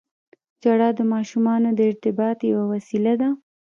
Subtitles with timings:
[0.61, 3.29] •ژړا د ماشومانو د ارتباط یوه وسیله ده.